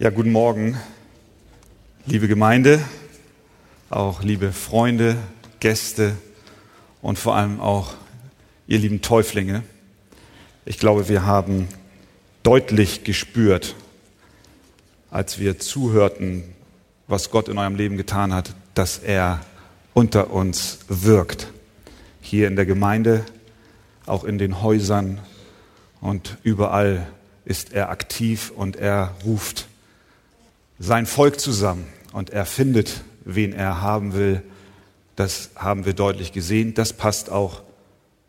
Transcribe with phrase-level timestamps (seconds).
[0.00, 0.76] Ja, guten Morgen,
[2.04, 2.80] liebe Gemeinde,
[3.90, 5.16] auch liebe Freunde,
[5.60, 6.16] Gäste
[7.00, 7.94] und vor allem auch
[8.66, 9.62] ihr lieben Täuflinge.
[10.64, 11.68] Ich glaube, wir haben
[12.42, 13.76] deutlich gespürt,
[15.12, 16.42] als wir zuhörten,
[17.06, 19.46] was Gott in eurem Leben getan hat, dass er
[19.92, 21.52] unter uns wirkt.
[22.20, 23.24] Hier in der Gemeinde,
[24.06, 25.20] auch in den Häusern
[26.00, 27.06] und überall
[27.44, 29.68] ist er aktiv und er ruft
[30.78, 34.42] sein Volk zusammen und er findet, wen er haben will.
[35.16, 36.74] Das haben wir deutlich gesehen.
[36.74, 37.62] Das passt auch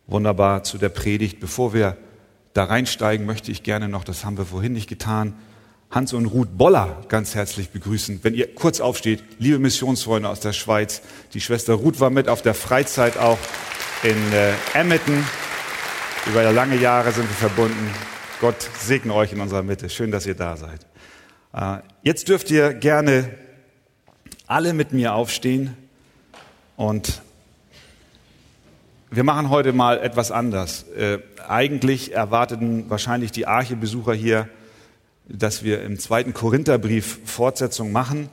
[0.07, 1.39] wunderbar zu der Predigt.
[1.39, 1.97] Bevor wir
[2.53, 5.33] da reinsteigen, möchte ich gerne noch, das haben wir vorhin nicht getan,
[5.91, 8.19] Hans und Ruth Boller ganz herzlich begrüßen.
[8.23, 11.01] Wenn ihr kurz aufsteht, liebe Missionsfreunde aus der Schweiz,
[11.33, 13.37] die Schwester Ruth war mit auf der Freizeit auch
[14.03, 15.23] in äh, Emmetten.
[16.27, 17.89] Über lange Jahre sind wir verbunden.
[18.41, 19.89] Gott segne euch in unserer Mitte.
[19.89, 20.85] Schön, dass ihr da seid.
[21.55, 23.29] Äh, jetzt dürft ihr gerne
[24.45, 25.75] alle mit mir aufstehen
[26.75, 27.21] und
[29.09, 30.83] wir machen heute mal etwas anders.
[30.89, 34.49] Äh, eigentlich erwarteten wahrscheinlich die Arche-Besucher hier,
[35.29, 38.29] dass wir im zweiten Korintherbrief Fortsetzung machen,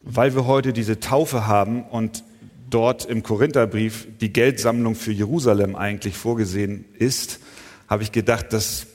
[0.00, 2.24] weil wir heute diese Taufe haben und
[2.70, 7.40] dort im Korintherbrief die Geldsammlung für Jerusalem eigentlich vorgesehen ist,
[7.88, 8.86] habe ich gedacht, dass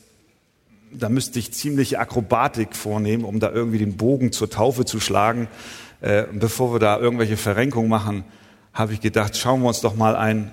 [0.92, 5.48] da müsste ich ziemliche Akrobatik vornehmen, um da irgendwie den Bogen zur Taufe zu schlagen.
[6.02, 8.23] Äh, bevor wir da irgendwelche Verrenkungen machen,
[8.73, 10.52] habe ich gedacht, schauen wir uns doch mal einen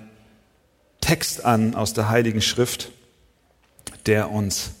[1.01, 2.91] Text an aus der Heiligen Schrift,
[4.05, 4.71] der uns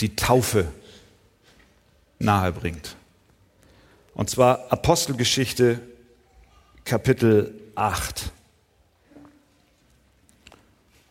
[0.00, 0.66] die Taufe
[2.18, 2.96] nahe bringt.
[4.14, 5.80] Und zwar Apostelgeschichte
[6.84, 8.32] Kapitel 8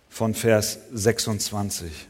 [0.09, 2.08] von Vers 26.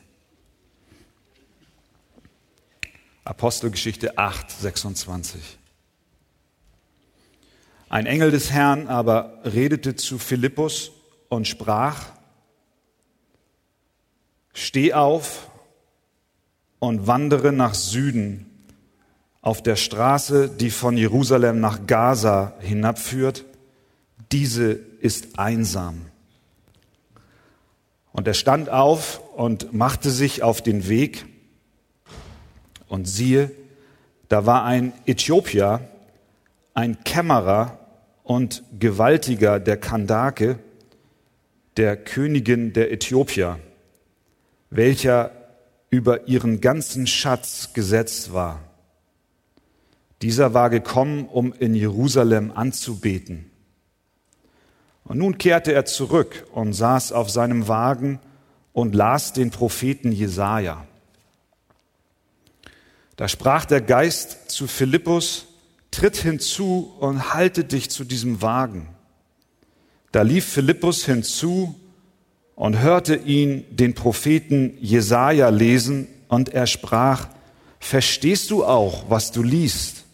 [3.29, 5.59] Apostelgeschichte 8, 26.
[7.87, 10.91] Ein Engel des Herrn aber redete zu Philippus
[11.27, 12.07] und sprach,
[14.51, 15.51] Steh auf
[16.79, 18.47] und wandere nach Süden
[19.43, 23.45] auf der Straße, die von Jerusalem nach Gaza hinabführt.
[24.31, 26.07] Diese ist einsam.
[28.11, 31.27] Und er stand auf und machte sich auf den Weg
[32.89, 33.51] und siehe,
[34.27, 35.87] da war ein Äthiopier,
[36.73, 37.79] ein Kämmerer
[38.23, 40.59] und Gewaltiger der Kandake,
[41.77, 43.59] der Königin der Äthiopier,
[44.69, 45.31] welcher
[45.89, 48.59] über ihren ganzen Schatz gesetzt war.
[50.21, 53.49] Dieser war gekommen, um in Jerusalem anzubeten.
[55.05, 58.19] Und nun kehrte er zurück und saß auf seinem Wagen
[58.73, 60.85] und las den Propheten Jesaja.
[63.19, 65.47] Da sprach der Geist zu Philippus,
[65.91, 68.87] tritt hinzu und halte dich zu diesem Wagen.
[70.13, 71.77] Da lief Philippus hinzu
[72.55, 77.27] und hörte ihn den Propheten Jesaja lesen und er sprach,
[77.81, 80.05] verstehst du auch, was du liest?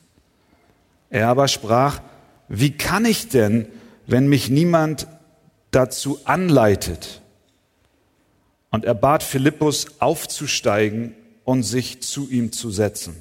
[1.12, 2.02] Er aber sprach,
[2.48, 3.68] wie kann ich denn,
[4.08, 5.06] wenn mich niemand
[5.70, 7.22] dazu anleitet?
[8.72, 11.14] Und er bat Philippus aufzusteigen
[11.45, 13.16] und sich zu ihm zu setzen.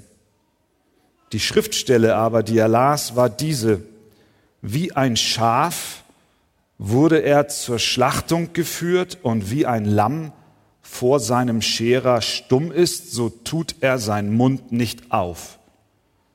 [1.32, 3.82] Die Schriftstelle aber, die er las, war diese.
[4.62, 6.04] Wie ein Schaf
[6.78, 10.32] wurde er zur Schlachtung geführt und wie ein Lamm
[10.82, 15.58] vor seinem Scherer stumm ist, so tut er seinen Mund nicht auf.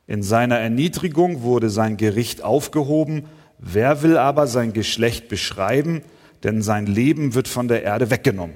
[0.07, 3.25] In seiner Erniedrigung wurde sein Gericht aufgehoben.
[3.59, 6.01] Wer will aber sein Geschlecht beschreiben?
[6.43, 8.55] Denn sein Leben wird von der Erde weggenommen.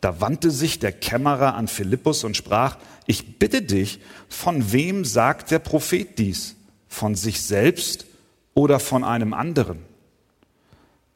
[0.00, 2.76] Da wandte sich der Kämmerer an Philippus und sprach,
[3.06, 6.54] ich bitte dich, von wem sagt der Prophet dies?
[6.88, 8.06] Von sich selbst
[8.54, 9.80] oder von einem anderen?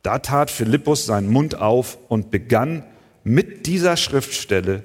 [0.02, 2.84] Da tat Philippus seinen Mund auf und begann
[3.22, 4.82] mit dieser Schriftstelle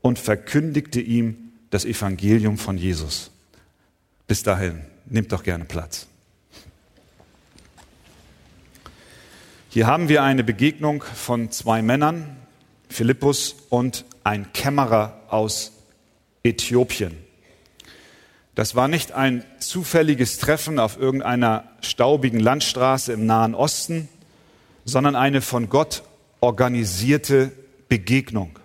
[0.00, 3.30] und verkündigte ihm das Evangelium von Jesus.
[4.28, 6.06] Bis dahin, nehmt doch gerne Platz.
[9.70, 12.36] Hier haben wir eine Begegnung von zwei Männern,
[12.90, 15.72] Philippus und ein Kämmerer aus
[16.42, 17.16] Äthiopien.
[18.54, 24.08] Das war nicht ein zufälliges Treffen auf irgendeiner staubigen Landstraße im Nahen Osten,
[24.84, 26.02] sondern eine von Gott
[26.40, 27.52] organisierte
[27.88, 28.58] Begegnung,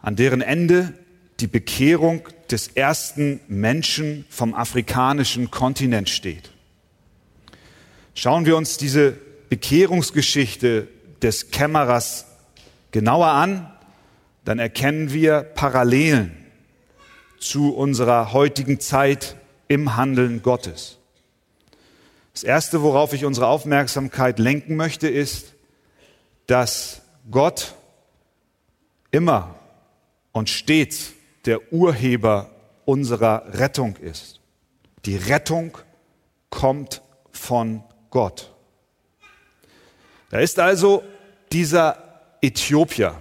[0.00, 0.92] an deren Ende
[1.40, 6.50] die Bekehrung des ersten Menschen vom afrikanischen Kontinent steht.
[8.14, 9.16] Schauen wir uns diese
[9.48, 10.88] Bekehrungsgeschichte
[11.22, 12.27] des Kämmerers
[12.90, 13.70] genauer an,
[14.44, 16.46] dann erkennen wir Parallelen
[17.38, 19.36] zu unserer heutigen Zeit
[19.68, 20.98] im Handeln Gottes.
[22.32, 25.54] Das Erste, worauf ich unsere Aufmerksamkeit lenken möchte, ist,
[26.46, 27.74] dass Gott
[29.10, 29.56] immer
[30.32, 31.12] und stets
[31.44, 32.50] der Urheber
[32.84, 34.40] unserer Rettung ist.
[35.04, 35.76] Die Rettung
[36.48, 38.54] kommt von Gott.
[40.30, 41.02] Da ist also
[41.52, 42.07] dieser
[42.40, 43.20] Äthiopier,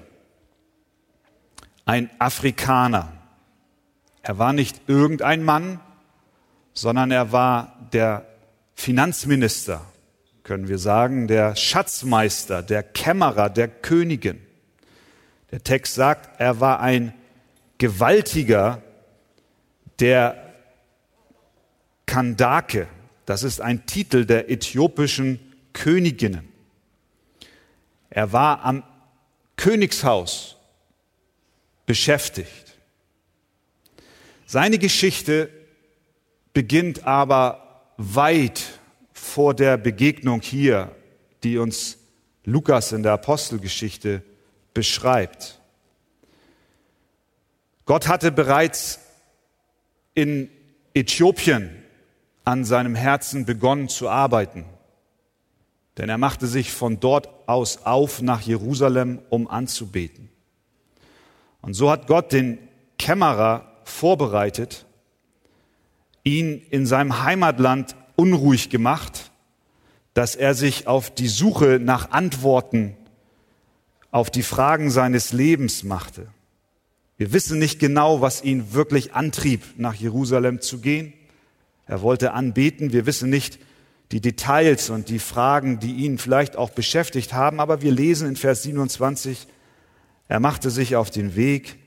[1.85, 3.13] ein Afrikaner.
[4.21, 5.79] Er war nicht irgendein Mann,
[6.73, 8.25] sondern er war der
[8.75, 9.81] Finanzminister,
[10.43, 14.41] können wir sagen, der Schatzmeister, der Kämmerer der Königin.
[15.51, 17.13] Der Text sagt, er war ein
[17.77, 18.81] Gewaltiger
[19.99, 20.53] der
[22.05, 22.87] Kandake.
[23.25, 25.39] Das ist ein Titel der äthiopischen
[25.73, 26.47] Königinnen.
[28.09, 28.83] Er war am
[29.57, 30.56] Königshaus
[31.86, 32.77] beschäftigt.
[34.45, 35.50] Seine Geschichte
[36.54, 38.63] beginnt aber weit
[39.12, 40.95] vor der Begegnung hier,
[41.44, 41.98] die uns
[42.45, 44.24] Lukas in der Apostelgeschichte
[44.74, 45.60] beschreibt.
[47.86, 49.00] Gott hatte bereits
[50.13, 50.50] in
[50.94, 51.83] Äthiopien
[52.44, 54.65] an seinem Herzen begonnen zu arbeiten.
[55.97, 60.29] Denn er machte sich von dort aus auf nach Jerusalem, um anzubeten.
[61.61, 62.59] Und so hat Gott den
[62.99, 64.85] Kämmerer vorbereitet,
[66.23, 69.31] ihn in seinem Heimatland unruhig gemacht,
[70.13, 72.95] dass er sich auf die Suche nach Antworten
[74.11, 76.27] auf die Fragen seines Lebens machte.
[77.17, 81.13] Wir wissen nicht genau, was ihn wirklich antrieb, nach Jerusalem zu gehen.
[81.85, 82.93] Er wollte anbeten.
[82.93, 83.59] Wir wissen nicht
[84.12, 87.59] die Details und die Fragen, die ihn vielleicht auch beschäftigt haben.
[87.59, 89.48] Aber wir lesen in Vers 27,
[90.27, 91.77] er machte sich auf den Weg,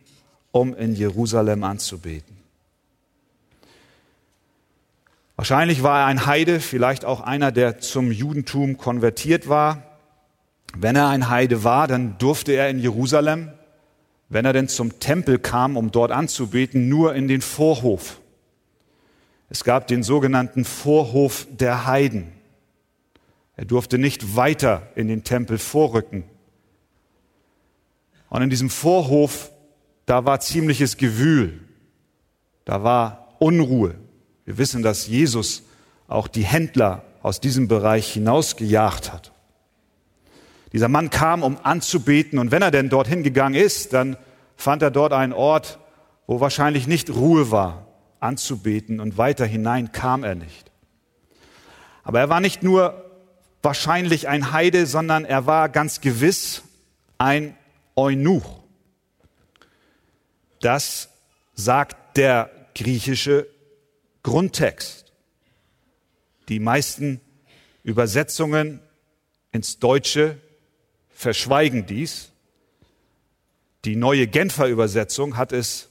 [0.52, 2.36] um in Jerusalem anzubeten.
[5.36, 9.82] Wahrscheinlich war er ein Heide, vielleicht auch einer, der zum Judentum konvertiert war.
[10.76, 13.50] Wenn er ein Heide war, dann durfte er in Jerusalem,
[14.28, 18.19] wenn er denn zum Tempel kam, um dort anzubeten, nur in den Vorhof.
[19.50, 22.32] Es gab den sogenannten Vorhof der Heiden.
[23.56, 26.24] Er durfte nicht weiter in den Tempel vorrücken.
[28.30, 29.50] Und in diesem Vorhof,
[30.06, 31.60] da war ziemliches Gewühl.
[32.64, 33.96] Da war Unruhe.
[34.44, 35.64] Wir wissen, dass Jesus
[36.06, 39.32] auch die Händler aus diesem Bereich hinausgejagt hat.
[40.72, 44.16] Dieser Mann kam, um anzubeten, und wenn er denn dorthin gegangen ist, dann
[44.56, 45.80] fand er dort einen Ort,
[46.28, 47.89] wo wahrscheinlich nicht Ruhe war,
[48.20, 50.70] anzubeten, und weiter hinein kam er nicht.
[52.02, 53.10] Aber er war nicht nur
[53.62, 56.62] wahrscheinlich ein Heide, sondern er war ganz gewiss
[57.18, 57.56] ein
[57.96, 58.60] Eunuch.
[60.60, 61.08] Das
[61.54, 63.46] sagt der griechische
[64.22, 65.12] Grundtext.
[66.48, 67.20] Die meisten
[67.82, 68.80] Übersetzungen
[69.52, 70.38] ins Deutsche
[71.10, 72.30] verschweigen dies.
[73.84, 75.89] Die neue Genfer Übersetzung hat es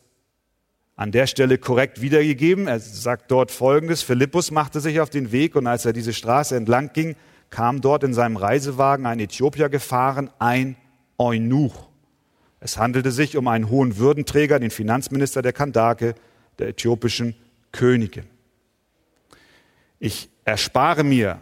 [1.00, 2.68] an der Stelle korrekt wiedergegeben.
[2.68, 4.02] Er sagt dort Folgendes.
[4.02, 7.16] Philippus machte sich auf den Weg und als er diese Straße entlang ging,
[7.50, 10.76] kam dort in seinem Reisewagen ein Äthiopier gefahren, ein
[11.18, 11.88] Eunuch.
[12.60, 16.16] Es handelte sich um einen hohen Würdenträger, den Finanzminister der Kandake,
[16.60, 17.34] der äthiopischen
[17.72, 18.26] Königin.
[20.00, 21.40] Ich erspare mir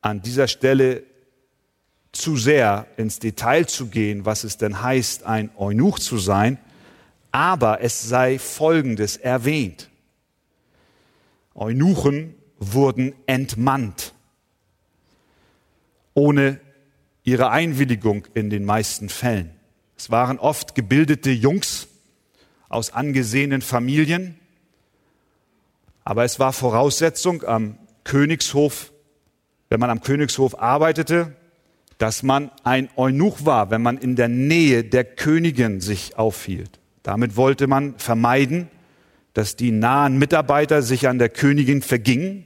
[0.00, 1.04] an dieser Stelle
[2.10, 6.58] zu sehr ins Detail zu gehen, was es denn heißt, ein Eunuch zu sein,
[7.32, 9.88] aber es sei Folgendes erwähnt.
[11.54, 14.14] Eunuchen wurden entmannt,
[16.14, 16.60] ohne
[17.24, 19.50] ihre Einwilligung in den meisten Fällen.
[19.96, 21.88] Es waren oft gebildete Jungs
[22.68, 24.38] aus angesehenen Familien,
[26.04, 28.92] aber es war Voraussetzung am Königshof,
[29.68, 31.36] wenn man am Königshof arbeitete,
[31.98, 36.79] dass man ein Eunuch war, wenn man in der Nähe der Königin sich aufhielt.
[37.02, 38.68] Damit wollte man vermeiden,
[39.32, 42.44] dass die nahen Mitarbeiter sich an der Königin vergingen.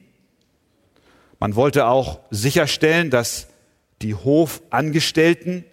[1.38, 3.48] Man wollte auch sicherstellen, dass
[4.02, 5.64] die Hofangestellten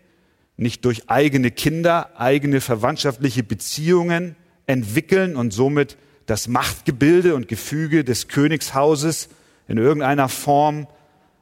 [0.57, 4.35] nicht durch eigene Kinder eigene verwandtschaftliche Beziehungen
[4.67, 9.29] entwickeln und somit das Machtgebilde und Gefüge des Königshauses
[9.67, 10.87] in irgendeiner Form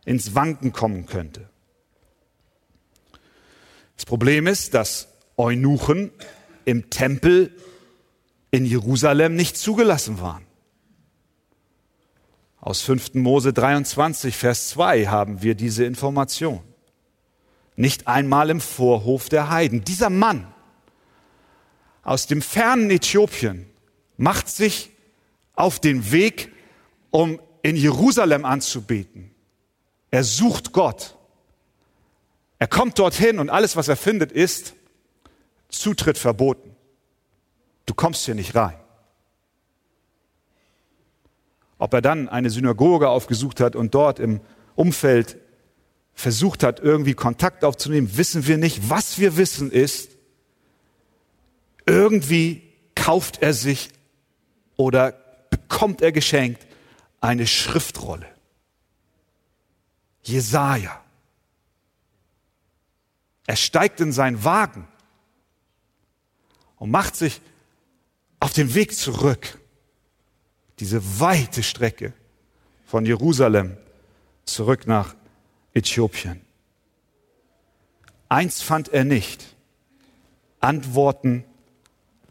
[0.05, 1.50] ins Wanken kommen könnte.
[3.96, 6.12] Das Problem ist, dass Eunuchen
[6.69, 7.55] im Tempel
[8.51, 10.45] in Jerusalem nicht zugelassen waren.
[12.61, 13.15] Aus 5.
[13.15, 16.61] Mose 23, Vers 2 haben wir diese Information.
[17.75, 19.83] Nicht einmal im Vorhof der Heiden.
[19.83, 20.47] Dieser Mann
[22.03, 23.65] aus dem fernen Äthiopien
[24.17, 24.91] macht sich
[25.53, 26.51] auf den Weg,
[27.11, 29.31] um in Jerusalem anzubeten.
[30.11, 31.15] Er sucht Gott.
[32.57, 34.73] Er kommt dorthin und alles, was er findet, ist
[35.69, 36.75] Zutritt verboten.
[37.85, 38.79] Du kommst hier nicht rein.
[41.77, 44.41] Ob er dann eine Synagoge aufgesucht hat und dort im
[44.75, 45.38] Umfeld
[46.13, 48.89] versucht hat, irgendwie Kontakt aufzunehmen, wissen wir nicht.
[48.89, 50.11] Was wir wissen ist,
[51.85, 52.61] irgendwie
[52.95, 53.89] kauft er sich
[54.75, 55.13] oder
[55.49, 56.67] bekommt er geschenkt
[57.21, 58.27] eine Schriftrolle.
[60.21, 61.01] Jesaja.
[63.47, 64.88] Er steigt in seinen Wagen
[66.79, 67.41] und macht sich
[68.39, 69.59] auf den Weg zurück.
[70.79, 72.13] Diese weite Strecke
[72.86, 73.77] von Jerusalem
[74.45, 75.15] zurück nach
[75.74, 76.41] Äthiopien.
[78.29, 79.55] Eins fand er nicht.
[80.62, 81.43] Antworten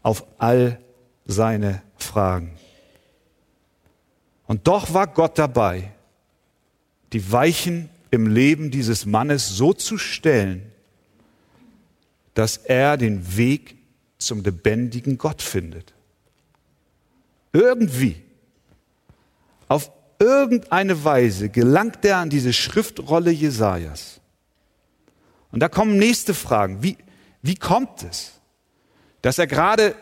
[0.01, 0.79] auf all
[1.25, 2.57] seine Fragen.
[4.47, 5.91] Und doch war Gott dabei,
[7.13, 10.71] die Weichen im Leben dieses Mannes so zu stellen,
[12.33, 13.78] dass er den Weg
[14.19, 15.93] zum lebendigen Gott findet.
[17.53, 18.21] Irgendwie,
[19.67, 24.19] auf irgendeine Weise gelangt er an diese Schriftrolle Jesajas.
[25.51, 26.83] Und da kommen nächste Fragen.
[26.83, 26.97] Wie,
[27.41, 28.33] wie kommt es,
[29.21, 29.95] dass er gerade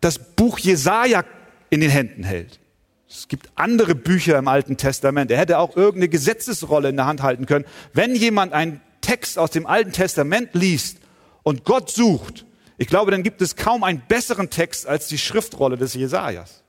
[0.00, 1.24] das Buch Jesaja
[1.70, 2.60] in den Händen hält?
[3.08, 5.30] Es gibt andere Bücher im Alten Testament.
[5.30, 7.64] Er hätte auch irgendeine Gesetzesrolle in der Hand halten können.
[7.92, 10.98] Wenn jemand einen Text aus dem Alten Testament liest
[11.42, 12.44] und Gott sucht,
[12.76, 16.62] ich glaube, dann gibt es kaum einen besseren Text als die Schriftrolle des Jesajas.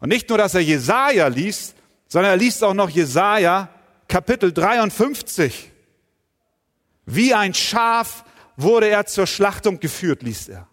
[0.00, 1.74] Und nicht nur, dass er Jesaja liest,
[2.08, 3.68] sondern er liest auch noch Jesaja
[4.08, 5.72] Kapitel 53.
[7.06, 8.24] Wie ein Schaf
[8.56, 10.66] wurde er zur Schlachtung geführt, liest er.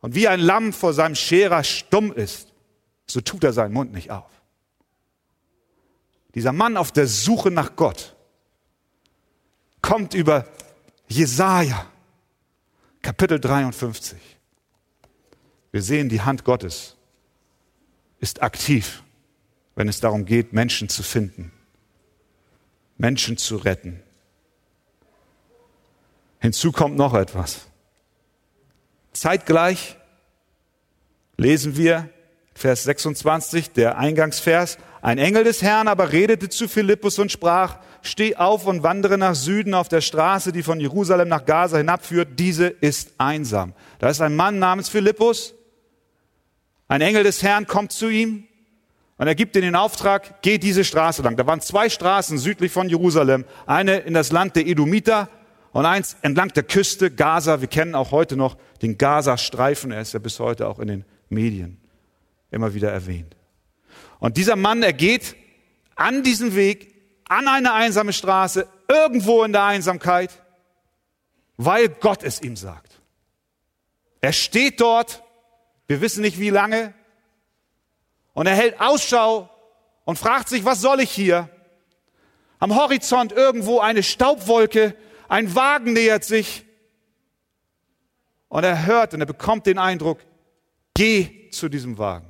[0.00, 2.48] Und wie ein Lamm vor seinem Scherer stumm ist,
[3.06, 4.30] so tut er seinen Mund nicht auf.
[6.34, 8.14] Dieser Mann auf der Suche nach Gott
[9.82, 10.46] kommt über
[11.08, 11.86] Jesaja,
[13.02, 14.18] Kapitel 53.
[15.72, 16.96] Wir sehen, die Hand Gottes
[18.18, 19.02] ist aktiv
[19.80, 21.52] wenn es darum geht, Menschen zu finden,
[22.98, 24.02] Menschen zu retten.
[26.38, 27.66] Hinzu kommt noch etwas.
[29.12, 29.96] Zeitgleich
[31.38, 32.10] lesen wir
[32.54, 34.76] Vers 26, der Eingangsvers.
[35.00, 39.34] Ein Engel des Herrn aber redete zu Philippus und sprach, steh auf und wandere nach
[39.34, 42.38] Süden auf der Straße, die von Jerusalem nach Gaza hinabführt.
[42.38, 43.74] Diese ist einsam.
[43.98, 45.54] Da ist ein Mann namens Philippus.
[46.88, 48.44] Ein Engel des Herrn kommt zu ihm
[49.16, 51.36] und er gibt ihnen den Auftrag, geh diese Straße lang.
[51.36, 53.44] Da waren zwei Straßen südlich von Jerusalem.
[53.66, 55.28] Eine in das Land der Edomiter
[55.72, 57.60] und eins entlang der Küste Gaza.
[57.60, 59.92] Wir kennen auch heute noch den Gaza-Streifen.
[59.92, 61.78] Er ist ja bis heute auch in den Medien
[62.50, 63.36] immer wieder erwähnt.
[64.18, 65.36] Und dieser Mann, er geht
[65.96, 66.89] an diesem Weg,
[67.30, 70.42] an eine einsame Straße, irgendwo in der Einsamkeit,
[71.56, 73.00] weil Gott es ihm sagt.
[74.20, 75.22] Er steht dort,
[75.86, 76.92] wir wissen nicht wie lange,
[78.32, 79.48] und er hält Ausschau
[80.04, 81.48] und fragt sich, was soll ich hier?
[82.58, 84.96] Am Horizont irgendwo eine Staubwolke,
[85.28, 86.66] ein Wagen nähert sich.
[88.48, 90.18] Und er hört und er bekommt den Eindruck,
[90.94, 92.28] geh zu diesem Wagen.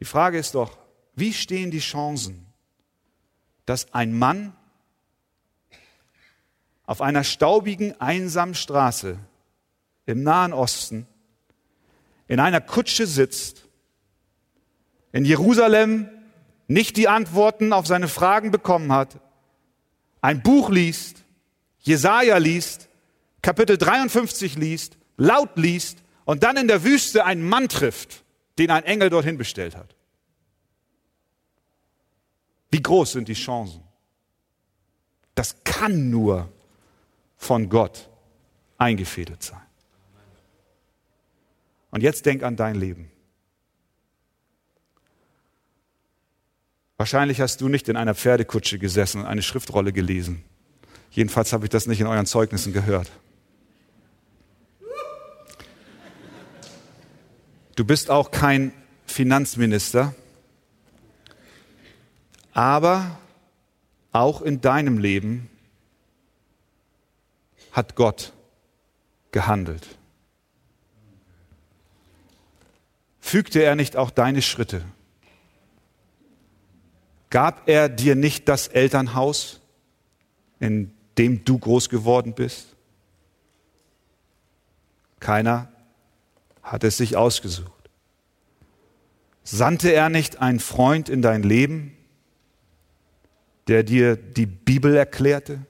[0.00, 0.81] Die Frage ist doch,
[1.14, 2.46] wie stehen die Chancen,
[3.66, 4.54] dass ein Mann
[6.86, 9.18] auf einer staubigen, einsamen Straße
[10.06, 11.06] im Nahen Osten
[12.28, 13.68] in einer Kutsche sitzt,
[15.12, 16.08] in Jerusalem
[16.66, 19.20] nicht die Antworten auf seine Fragen bekommen hat,
[20.22, 21.24] ein Buch liest,
[21.80, 22.88] Jesaja liest,
[23.42, 28.24] Kapitel 53 liest, laut liest und dann in der Wüste einen Mann trifft,
[28.58, 29.94] den ein Engel dorthin bestellt hat.
[32.72, 33.82] Wie groß sind die Chancen?
[35.34, 36.50] Das kann nur
[37.36, 38.08] von Gott
[38.78, 39.60] eingefädelt sein.
[41.90, 43.10] Und jetzt denk an dein Leben.
[46.96, 50.44] Wahrscheinlich hast du nicht in einer Pferdekutsche gesessen und eine Schriftrolle gelesen.
[51.10, 53.10] Jedenfalls habe ich das nicht in euren Zeugnissen gehört.
[57.76, 58.72] Du bist auch kein
[59.04, 60.14] Finanzminister,
[62.52, 63.18] aber
[64.12, 65.48] auch in deinem Leben
[67.72, 68.32] hat Gott
[69.30, 69.86] gehandelt.
[73.20, 74.84] Fügte er nicht auch deine Schritte?
[77.30, 79.60] Gab er dir nicht das Elternhaus,
[80.60, 82.76] in dem du groß geworden bist?
[85.18, 85.72] Keiner
[86.62, 87.70] hat es sich ausgesucht.
[89.44, 91.96] Sandte er nicht einen Freund in dein Leben,
[93.68, 95.60] der dir die Bibel erklärte,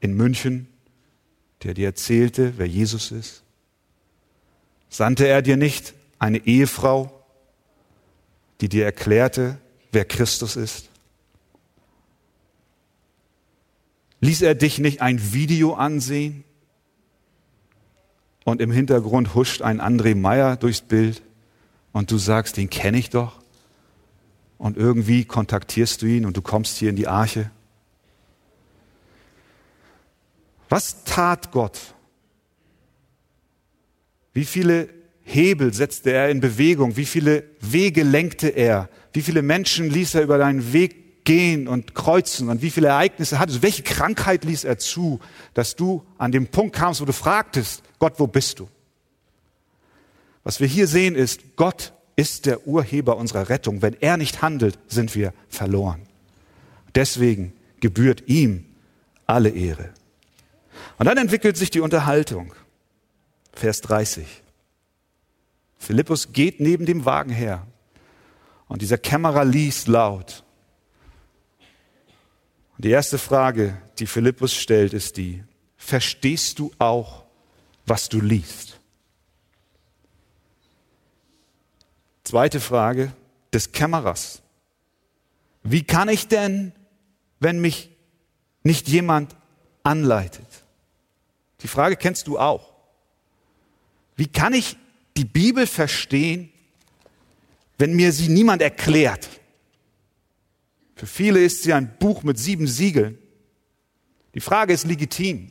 [0.00, 0.68] in München,
[1.62, 3.42] der dir erzählte, wer Jesus ist?
[4.88, 7.24] Sandte er dir nicht eine Ehefrau,
[8.60, 9.58] die dir erklärte,
[9.92, 10.88] wer Christus ist?
[14.20, 16.44] Ließ er dich nicht ein Video ansehen
[18.44, 21.22] und im Hintergrund huscht ein André Meyer durchs Bild
[21.92, 23.39] und du sagst, den kenne ich doch
[24.60, 27.50] und irgendwie kontaktierst du ihn und du kommst hier in die Arche?
[30.68, 31.94] Was tat Gott?
[34.34, 34.90] Wie viele
[35.22, 36.98] Hebel setzte er in Bewegung?
[36.98, 38.90] Wie viele Wege lenkte er?
[39.14, 42.50] Wie viele Menschen ließ er über deinen Weg gehen und kreuzen?
[42.50, 43.62] Und wie viele Ereignisse hattest du?
[43.62, 45.20] Welche Krankheit ließ er zu,
[45.54, 48.68] dass du an dem Punkt kamst, wo du fragtest, Gott, wo bist du?
[50.44, 53.80] Was wir hier sehen ist, Gott ist der Urheber unserer Rettung.
[53.80, 56.02] Wenn er nicht handelt, sind wir verloren.
[56.94, 58.66] Deswegen gebührt ihm
[59.26, 59.94] alle Ehre.
[60.98, 62.52] Und dann entwickelt sich die Unterhaltung.
[63.54, 64.26] Vers 30.
[65.78, 67.66] Philippus geht neben dem Wagen her
[68.68, 70.44] und dieser Kämmerer liest laut.
[72.76, 75.42] Und die erste Frage, die Philippus stellt, ist die,
[75.78, 77.24] verstehst du auch,
[77.86, 78.79] was du liest?
[82.30, 83.12] Zweite Frage
[83.52, 84.40] des Kämmerers.
[85.64, 86.70] Wie kann ich denn,
[87.40, 87.90] wenn mich
[88.62, 89.34] nicht jemand
[89.82, 90.46] anleitet?
[91.62, 92.72] Die Frage kennst du auch.
[94.14, 94.76] Wie kann ich
[95.16, 96.52] die Bibel verstehen,
[97.78, 99.28] wenn mir sie niemand erklärt.
[100.94, 103.18] Für viele ist sie ein Buch mit sieben Siegeln.
[104.36, 105.50] Die Frage ist legitim.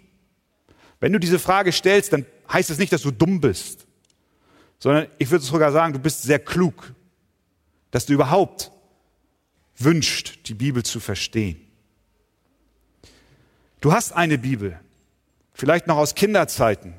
[1.02, 3.86] Wenn du diese Frage stellst, dann heißt es nicht, dass du dumm bist,
[4.80, 6.94] sondern ich würde sogar sagen, du bist sehr klug,
[7.92, 8.72] dass du überhaupt
[9.78, 11.66] wünscht, die Bibel zu verstehen.
[13.82, 14.80] Du hast eine Bibel,
[15.54, 16.94] vielleicht noch aus Kinderzeiten,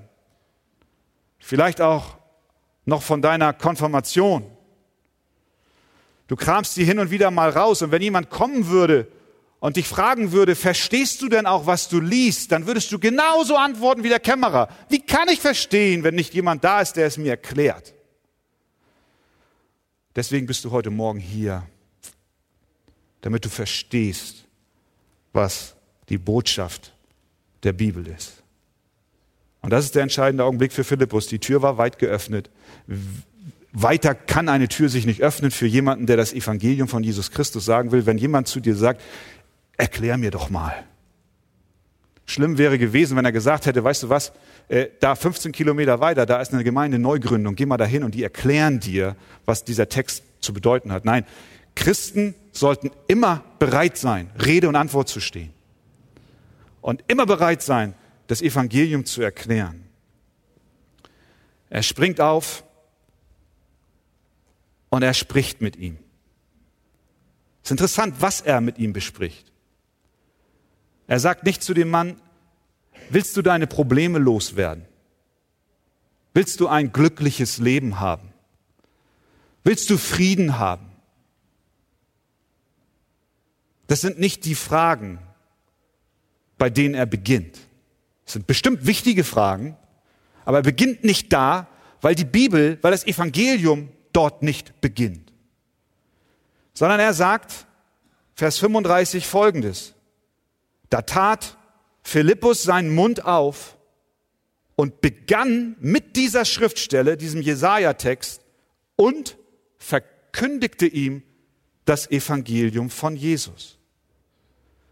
[1.39, 2.17] vielleicht auch
[2.85, 4.45] noch von deiner Konfirmation.
[6.27, 9.09] Du kramst sie hin und wieder mal raus und wenn jemand kommen würde
[9.61, 13.57] und dich fragen würde, verstehst du denn auch, was du liest, dann würdest du genauso
[13.57, 14.69] antworten wie der Kämmerer.
[14.89, 17.95] Wie kann ich verstehen, wenn nicht jemand da ist, der es mir erklärt?
[20.17, 21.63] Deswegen bist du heute Morgen hier,
[23.21, 24.45] damit du verstehst,
[25.33, 25.77] was
[26.09, 26.93] die Botschaft
[27.63, 28.43] der Bibel ist.
[29.61, 31.27] Und das ist der entscheidende Augenblick für Philippus.
[31.27, 32.51] Die Tür war weit geöffnet.
[33.73, 37.67] Weiter kann eine Tür sich nicht öffnen für jemanden, der das Evangelium von Jesus Christus
[37.67, 38.07] sagen will.
[38.07, 39.03] Wenn jemand zu dir sagt,
[39.81, 40.85] erklär mir doch mal.
[42.27, 44.33] Schlimm wäre gewesen, wenn er gesagt hätte, weißt du was,
[44.69, 48.23] äh, da 15 Kilometer weiter, da ist eine Gemeinde Neugründung, geh mal dahin und die
[48.23, 49.17] erklären dir,
[49.47, 51.05] was dieser Text zu bedeuten hat.
[51.05, 51.27] Nein,
[51.75, 55.53] Christen sollten immer bereit sein, Rede und Antwort zu stehen.
[56.81, 57.95] Und immer bereit sein,
[58.29, 59.85] das Evangelium zu erklären.
[61.69, 62.65] Er springt auf
[64.89, 65.99] und er spricht mit ihm.
[67.63, 69.50] Es ist interessant, was er mit ihm bespricht.
[71.11, 72.21] Er sagt nicht zu dem Mann,
[73.09, 74.87] willst du deine Probleme loswerden?
[76.35, 78.33] Willst du ein glückliches Leben haben?
[79.65, 80.93] Willst du Frieden haben?
[83.89, 85.19] Das sind nicht die Fragen,
[86.59, 87.59] bei denen er beginnt.
[88.25, 89.77] Das sind bestimmt wichtige Fragen,
[90.45, 91.67] aber er beginnt nicht da,
[92.03, 95.33] weil die Bibel, weil das Evangelium dort nicht beginnt.
[96.73, 97.67] Sondern er sagt,
[98.37, 99.95] Vers 35 folgendes.
[100.91, 101.57] Da tat
[102.03, 103.77] Philippus seinen Mund auf
[104.77, 108.43] und begann mit dieser Schriftstelle, diesem Jesaja-Text,
[108.97, 109.37] und
[109.79, 111.23] verkündigte ihm
[111.85, 113.79] das Evangelium von Jesus.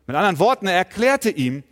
[0.06, 1.64] Mit anderen Worten, er erklärte ihm,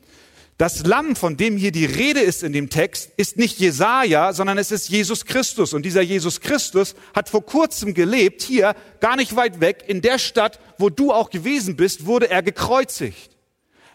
[0.58, 4.56] das Lamm, von dem hier die Rede ist in dem Text, ist nicht Jesaja, sondern
[4.56, 5.74] es ist Jesus Christus.
[5.74, 10.18] Und dieser Jesus Christus hat vor kurzem gelebt, hier, gar nicht weit weg, in der
[10.18, 13.35] Stadt, wo du auch gewesen bist, wurde er gekreuzigt.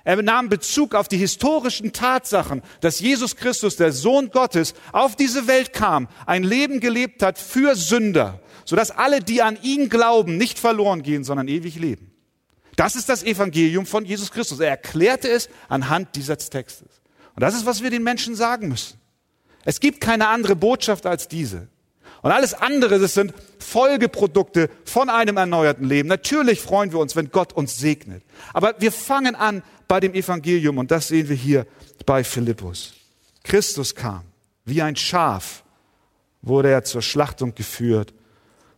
[0.04, 5.48] Er nahm Bezug auf die historischen Tatsachen, dass Jesus Christus, der Sohn Gottes, auf diese
[5.48, 10.58] Welt kam, ein Leben gelebt hat für Sünder, sodass alle, die an ihn glauben, nicht
[10.58, 12.12] verloren gehen, sondern ewig leben.
[12.76, 14.60] Das ist das Evangelium von Jesus Christus.
[14.60, 17.02] Er erklärte es anhand dieses Textes.
[17.36, 19.00] Und das ist, was wir den Menschen sagen müssen.
[19.66, 21.68] Es gibt keine andere Botschaft als diese.
[22.22, 26.08] Und alles andere, das sind Folgeprodukte von einem erneuerten Leben.
[26.08, 28.24] Natürlich freuen wir uns, wenn Gott uns segnet.
[28.54, 31.68] Aber wir fangen an bei dem Evangelium und das sehen wir hier
[32.06, 32.94] bei Philippus.
[33.44, 34.24] Christus kam
[34.64, 35.66] wie ein Schaf
[36.42, 38.14] wurde er zur Schlachtung geführt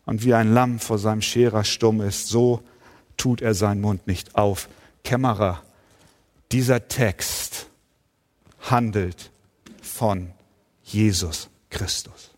[0.07, 2.63] und wie ein Lamm vor seinem Scherer stumm ist, so
[3.15, 4.67] tut er seinen Mund nicht auf.
[5.03, 5.61] Kämmerer,
[6.51, 7.67] dieser Text
[8.61, 9.29] handelt
[9.83, 10.31] von
[10.81, 12.31] Jesus Christus.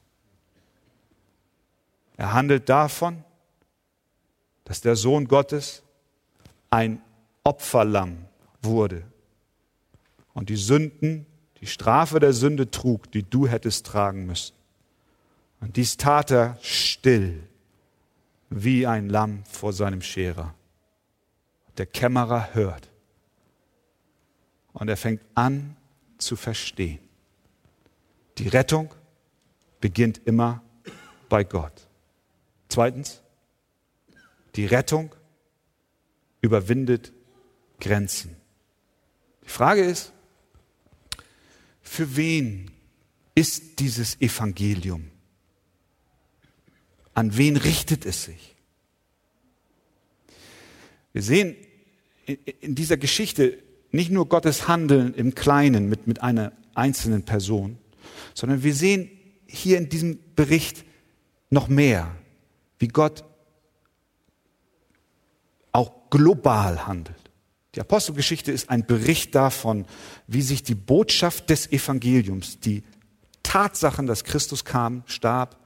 [2.17, 3.23] Er handelt davon,
[4.65, 5.81] dass der Sohn Gottes
[6.71, 7.01] ein
[7.45, 8.24] Opferlamm
[8.65, 9.04] wurde
[10.34, 11.25] und die Sünden,
[11.62, 14.56] die Strafe der Sünde trug, die du hättest tragen müssen.
[15.62, 17.41] Und dies tat er still,
[18.49, 20.54] wie ein Lamm vor seinem Scherer.
[21.78, 22.91] Der Kämmerer hört
[24.73, 25.75] und er fängt an
[26.17, 26.99] zu verstehen.
[28.38, 28.93] Die Rettung
[29.80, 30.62] beginnt immer
[31.30, 31.88] bei Gott.
[32.69, 33.21] Zweitens,
[34.56, 35.13] die Rettung
[36.41, 37.13] überwindet
[37.80, 38.36] Grenzen.
[39.45, 40.12] Die Frage ist,
[41.81, 42.71] für wen
[43.36, 45.12] ist dieses Evangelium?
[47.13, 48.55] An wen richtet es sich?
[51.13, 51.55] Wir sehen
[52.25, 57.77] in dieser Geschichte nicht nur Gottes Handeln im Kleinen mit, mit einer einzelnen Person,
[58.34, 59.10] sondern wir sehen
[59.47, 60.84] hier in diesem Bericht
[61.49, 62.13] noch mehr,
[62.79, 63.23] wie Gott
[65.71, 67.24] auch global handelt.
[67.75, 69.85] Die Apostelgeschichte ist ein Bericht davon,
[70.27, 72.83] wie sich die Botschaft des Evangeliums, die
[73.43, 75.57] Tatsachen, dass Christus kam, starb,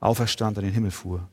[0.00, 1.28] auferstand, an den Himmel fuhr,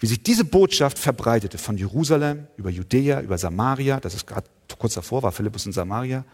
[0.00, 4.48] wie sich diese Botschaft verbreitete von Jerusalem über Judäa, über Samaria, das ist gerade
[4.78, 6.24] kurz davor war Philippus in Samaria,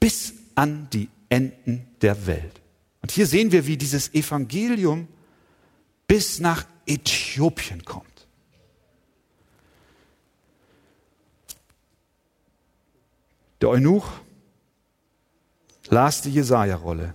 [0.00, 2.60] bis an die Enden der Welt.
[3.00, 5.08] Und hier sehen wir, wie dieses Evangelium
[6.06, 8.11] bis nach Äthiopien kommt.
[13.62, 14.06] Der Eunuch
[15.88, 17.14] las die Jesaja-Rolle.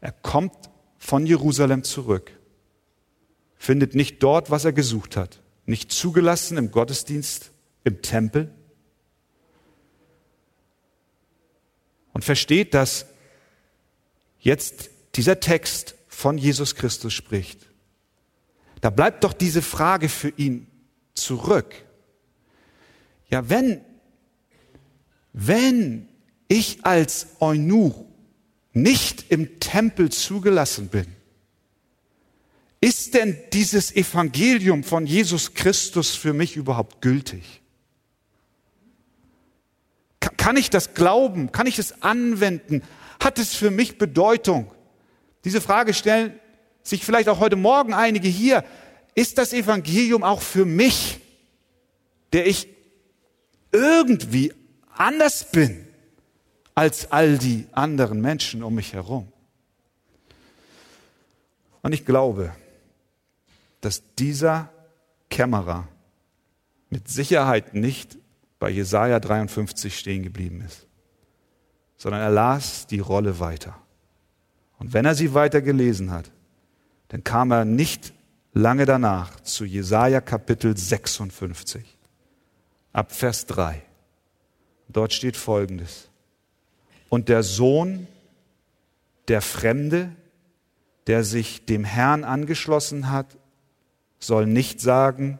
[0.00, 2.30] Er kommt von Jerusalem zurück,
[3.56, 7.50] findet nicht dort, was er gesucht hat, nicht zugelassen im Gottesdienst,
[7.82, 8.54] im Tempel
[12.12, 13.06] und versteht, dass
[14.38, 17.66] jetzt dieser Text von Jesus Christus spricht.
[18.80, 20.68] Da bleibt doch diese Frage für ihn
[21.14, 21.74] zurück.
[23.30, 23.84] Ja, wenn
[25.34, 26.08] wenn
[26.46, 28.04] ich als Eunuch
[28.72, 31.06] nicht im Tempel zugelassen bin,
[32.80, 37.62] ist denn dieses Evangelium von Jesus Christus für mich überhaupt gültig?
[40.20, 41.50] Kann ich das glauben?
[41.50, 42.82] Kann ich es anwenden?
[43.18, 44.70] Hat es für mich Bedeutung?
[45.44, 46.38] Diese Frage stellen
[46.82, 48.64] sich vielleicht auch heute Morgen einige hier.
[49.14, 51.20] Ist das Evangelium auch für mich,
[52.32, 52.68] der ich
[53.72, 54.52] irgendwie
[54.96, 55.86] anders bin
[56.74, 59.28] als all die anderen Menschen um mich herum.
[61.82, 62.52] Und ich glaube,
[63.80, 64.70] dass dieser
[65.30, 65.86] Kämmerer
[66.88, 68.18] mit Sicherheit nicht
[68.58, 70.86] bei Jesaja 53 stehen geblieben ist,
[71.96, 73.76] sondern er las die Rolle weiter.
[74.78, 76.30] Und wenn er sie weiter gelesen hat,
[77.08, 78.14] dann kam er nicht
[78.52, 81.98] lange danach zu Jesaja Kapitel 56,
[82.92, 83.82] ab Vers 3.
[84.88, 86.08] Dort steht Folgendes.
[87.08, 88.06] Und der Sohn,
[89.28, 90.10] der Fremde,
[91.06, 93.36] der sich dem Herrn angeschlossen hat,
[94.18, 95.38] soll nicht sagen,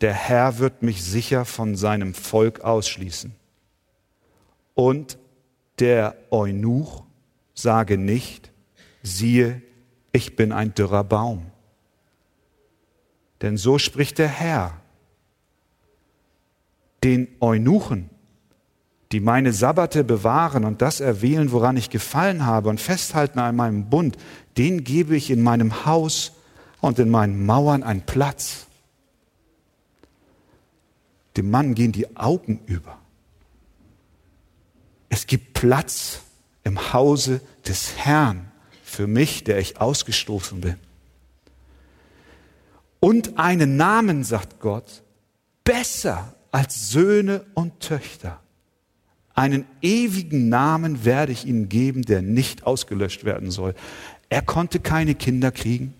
[0.00, 3.34] der Herr wird mich sicher von seinem Volk ausschließen.
[4.74, 5.18] Und
[5.78, 7.04] der Eunuch
[7.54, 8.50] sage nicht,
[9.02, 9.62] siehe,
[10.12, 11.46] ich bin ein dürrer Baum.
[13.42, 14.80] Denn so spricht der Herr.
[17.02, 18.10] Den Eunuchen
[19.14, 23.88] die meine Sabbate bewahren und das erwählen, woran ich gefallen habe und festhalten an meinem
[23.88, 24.16] Bund,
[24.56, 26.32] den gebe ich in meinem Haus
[26.80, 28.66] und in meinen Mauern einen Platz.
[31.36, 32.98] Dem Mann gehen die Augen über.
[35.10, 36.22] Es gibt Platz
[36.64, 38.50] im Hause des Herrn
[38.82, 40.74] für mich, der ich ausgestoßen bin.
[42.98, 45.04] Und einen Namen, sagt Gott,
[45.62, 48.40] besser als Söhne und Töchter.
[49.34, 53.74] Einen ewigen Namen werde ich ihnen geben, der nicht ausgelöscht werden soll.
[54.28, 55.94] Er konnte keine Kinder kriegen.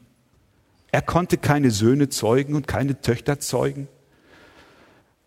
[0.92, 3.88] Er konnte keine Söhne zeugen und keine Töchter zeugen.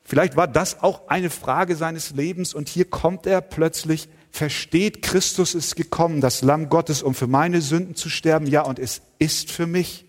[0.04, 5.54] Vielleicht war das auch eine Frage seines Lebens und hier kommt er plötzlich, versteht, Christus
[5.54, 8.48] ist gekommen, das Lamm Gottes, um für meine Sünden zu sterben.
[8.48, 10.06] Ja, und es ist für mich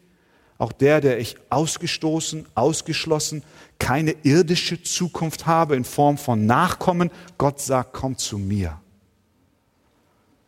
[0.58, 3.42] auch der, der ich ausgestoßen, ausgeschlossen,
[3.78, 7.10] keine irdische Zukunft habe in Form von Nachkommen.
[7.36, 8.80] Gott sagt, komm zu mir.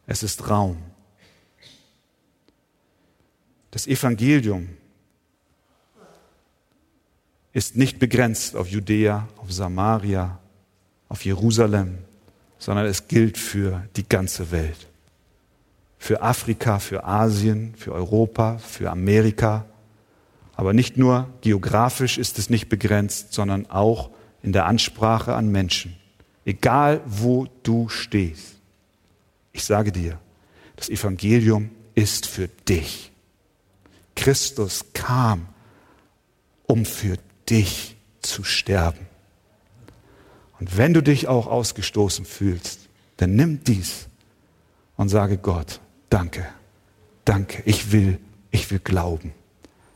[0.07, 0.77] Es ist Raum.
[3.71, 4.69] Das Evangelium
[7.53, 10.39] ist nicht begrenzt auf Judäa, auf Samaria,
[11.09, 11.99] auf Jerusalem,
[12.59, 14.87] sondern es gilt für die ganze Welt.
[15.99, 19.67] Für Afrika, für Asien, für Europa, für Amerika.
[20.61, 24.11] Aber nicht nur geografisch ist es nicht begrenzt, sondern auch
[24.43, 25.97] in der Ansprache an Menschen.
[26.45, 28.57] Egal wo du stehst.
[29.53, 30.19] Ich sage dir,
[30.77, 33.11] das Evangelium ist für dich.
[34.15, 35.49] Christus kam,
[36.67, 37.17] um für
[37.49, 39.07] dich zu sterben.
[40.59, 42.81] Und wenn du dich auch ausgestoßen fühlst,
[43.17, 44.09] dann nimm dies
[44.99, 46.45] und sage Gott, danke,
[47.25, 48.19] danke, ich will,
[48.51, 49.33] ich will glauben,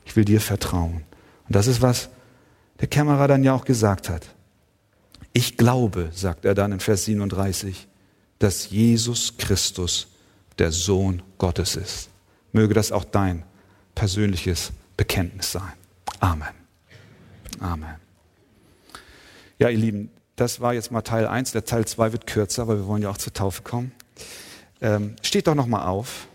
[0.05, 1.05] ich will dir vertrauen.
[1.47, 2.09] Und das ist, was
[2.81, 4.27] der Kämmerer dann ja auch gesagt hat.
[5.33, 7.89] Ich glaube, sagt er dann in Vers 37,
[8.39, 10.09] dass Jesus Christus
[10.59, 12.09] der Sohn Gottes ist.
[12.53, 13.43] Möge das auch dein
[13.95, 15.73] persönliches Bekenntnis sein.
[16.21, 16.55] Amen.
[17.61, 17.97] Amen.
[19.59, 21.53] Ja, ihr Lieben, das war jetzt mal Teil 1.
[21.53, 23.93] Der Teil 2 wird kürzer, weil wir wollen ja auch zur Taufe kommen.
[24.81, 26.29] Ähm, steht doch noch mal auf.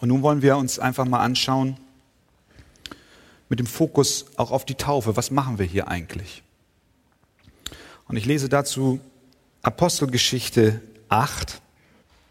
[0.00, 1.76] Und nun wollen wir uns einfach mal anschauen,
[3.48, 5.16] mit dem Fokus auch auf die Taufe.
[5.16, 6.42] Was machen wir hier eigentlich?
[8.06, 9.00] Und ich lese dazu
[9.62, 11.60] Apostelgeschichte 8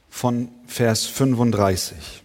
[0.10, 2.24] von Vers 35.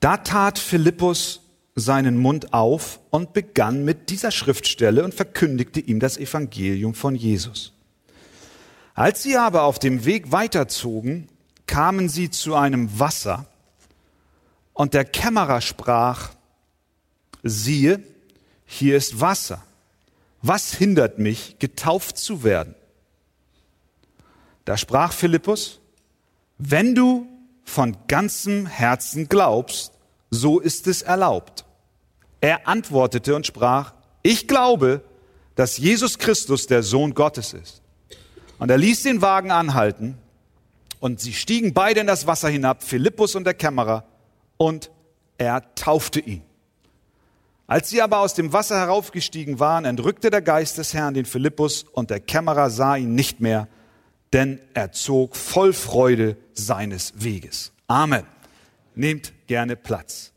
[0.00, 1.40] Da tat Philippus
[1.74, 7.72] seinen Mund auf und begann mit dieser Schriftstelle und verkündigte ihm das Evangelium von Jesus.
[8.94, 11.28] Als sie aber auf dem Weg weiterzogen,
[11.66, 13.46] kamen sie zu einem Wasser,
[14.78, 16.30] und der Kämmerer sprach,
[17.50, 18.02] siehe,
[18.64, 19.64] hier ist Wasser.
[20.42, 22.74] Was hindert mich, getauft zu werden?
[24.64, 25.80] Da sprach Philippus,
[26.58, 27.26] wenn du
[27.64, 29.92] von ganzem Herzen glaubst,
[30.30, 31.64] so ist es erlaubt.
[32.40, 35.02] Er antwortete und sprach, ich glaube,
[35.54, 37.82] dass Jesus Christus der Sohn Gottes ist.
[38.58, 40.18] Und er ließ den Wagen anhalten
[41.00, 44.04] und sie stiegen beide in das Wasser hinab, Philippus und der Kämmerer,
[44.56, 44.90] und
[45.36, 46.42] er taufte ihn.
[47.68, 51.82] Als sie aber aus dem Wasser heraufgestiegen waren, entrückte der Geist des Herrn den Philippus
[51.82, 53.68] und der Kämmerer sah ihn nicht mehr,
[54.32, 57.72] denn er zog voll Freude seines Weges.
[57.86, 58.24] Amen.
[58.94, 60.32] Nehmt gerne Platz.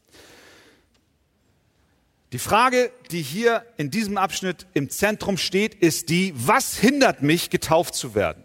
[2.34, 7.50] Die Frage, die hier in diesem Abschnitt im Zentrum steht, ist die, was hindert mich,
[7.50, 8.44] getauft zu werden?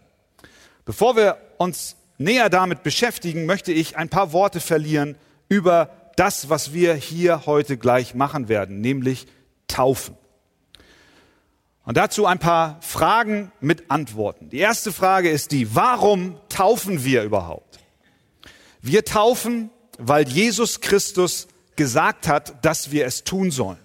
[0.85, 5.16] Bevor wir uns näher damit beschäftigen, möchte ich ein paar Worte verlieren
[5.49, 9.26] über das, was wir hier heute gleich machen werden, nämlich
[9.68, 10.16] taufen.
[11.85, 14.50] Und dazu ein paar Fragen mit Antworten.
[14.50, 17.79] Die erste Frage ist die, warum taufen wir überhaupt?
[18.83, 23.79] Wir taufen, weil Jesus Christus gesagt hat, dass wir es tun sollen.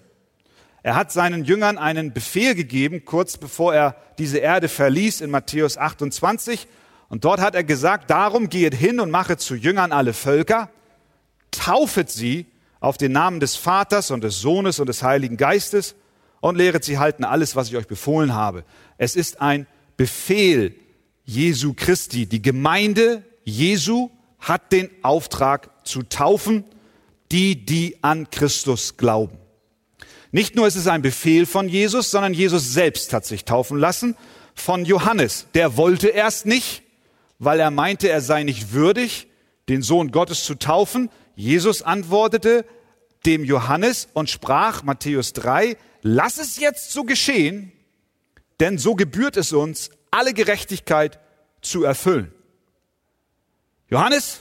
[0.82, 5.78] Er hat seinen Jüngern einen Befehl gegeben, kurz bevor er diese Erde verließ in Matthäus
[5.78, 6.66] 28.
[7.08, 10.70] Und dort hat er gesagt, darum geht hin und mache zu Jüngern alle Völker,
[11.52, 12.46] taufet sie
[12.80, 15.94] auf den Namen des Vaters und des Sohnes und des Heiligen Geistes
[16.40, 18.64] und lehret sie halten alles, was ich euch befohlen habe.
[18.98, 20.74] Es ist ein Befehl
[21.24, 22.26] Jesu Christi.
[22.26, 24.10] Die Gemeinde Jesu
[24.40, 26.64] hat den Auftrag zu taufen
[27.30, 29.38] die, die an Christus glauben.
[30.32, 34.16] Nicht nur ist es ein Befehl von Jesus, sondern Jesus selbst hat sich taufen lassen
[34.54, 35.46] von Johannes.
[35.54, 36.82] Der wollte erst nicht,
[37.38, 39.28] weil er meinte, er sei nicht würdig,
[39.68, 41.10] den Sohn Gottes zu taufen.
[41.34, 42.64] Jesus antwortete
[43.24, 47.72] dem Johannes und sprach, Matthäus 3, lass es jetzt so geschehen,
[48.60, 51.20] denn so gebührt es uns, alle Gerechtigkeit
[51.62, 52.32] zu erfüllen.
[53.88, 54.40] Johannes,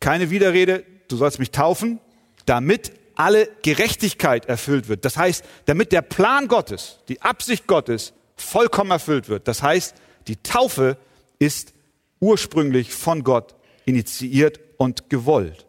[0.00, 1.98] keine Widerrede, du sollst mich taufen,
[2.44, 5.04] damit alle Gerechtigkeit erfüllt wird.
[5.04, 9.48] Das heißt, damit der Plan Gottes, die Absicht Gottes vollkommen erfüllt wird.
[9.48, 9.96] Das heißt,
[10.28, 10.98] die Taufe
[11.38, 11.72] ist
[12.20, 15.65] ursprünglich von Gott initiiert und gewollt.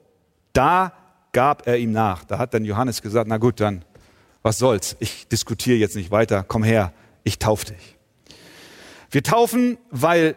[0.58, 0.91] Da
[1.34, 2.24] gab er ihm nach.
[2.24, 3.86] Da hat dann Johannes gesagt, na gut, dann
[4.41, 4.96] was soll's?
[5.00, 6.43] Ich diskutiere jetzt nicht weiter.
[6.48, 6.93] Komm her,
[7.24, 7.98] ich taufe dich.
[9.12, 10.36] Wir taufen, weil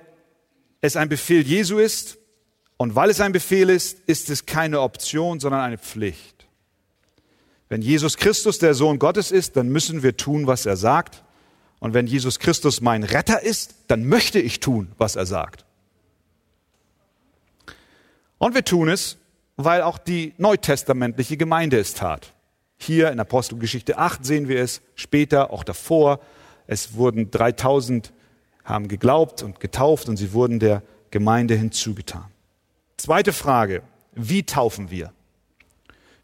[0.82, 2.18] es ein Befehl Jesu ist
[2.76, 6.46] und weil es ein Befehl ist, ist es keine Option, sondern eine Pflicht.
[7.70, 11.24] Wenn Jesus Christus der Sohn Gottes ist, dann müssen wir tun, was er sagt.
[11.78, 15.64] Und wenn Jesus Christus mein Retter ist, dann möchte ich tun, was er sagt.
[18.36, 19.16] Und wir tun es,
[19.64, 22.32] weil auch die neutestamentliche Gemeinde es tat.
[22.76, 26.20] Hier in Apostelgeschichte 8 sehen wir es, später auch davor.
[26.66, 28.12] Es wurden 3000
[28.64, 32.26] haben geglaubt und getauft und sie wurden der Gemeinde hinzugetan.
[32.96, 33.82] Zweite Frage,
[34.14, 35.12] wie taufen wir?